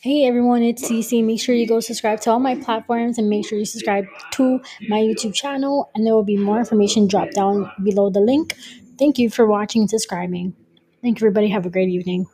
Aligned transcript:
Hey 0.00 0.26
everyone, 0.26 0.62
it's 0.62 0.88
Cici. 0.88 1.24
Make 1.24 1.40
sure 1.40 1.56
you 1.56 1.66
go 1.66 1.80
subscribe 1.80 2.20
to 2.20 2.30
all 2.30 2.38
my 2.38 2.54
platforms 2.54 3.18
and 3.18 3.28
make 3.28 3.44
sure 3.44 3.58
you 3.58 3.64
subscribe 3.64 4.04
to 4.34 4.60
my 4.88 5.00
YouTube 5.00 5.34
channel, 5.34 5.90
and 5.92 6.06
there 6.06 6.14
will 6.14 6.22
be 6.22 6.36
more 6.36 6.60
information 6.60 7.08
dropped 7.08 7.34
down 7.34 7.68
below 7.82 8.08
the 8.08 8.20
link. 8.20 8.54
Thank 8.96 9.18
you 9.18 9.28
for 9.28 9.44
watching 9.44 9.82
and 9.82 9.90
subscribing. 9.90 10.54
Thank 11.02 11.20
you, 11.20 11.26
everybody. 11.26 11.48
Have 11.48 11.66
a 11.66 11.70
great 11.70 11.88
evening. 11.88 12.28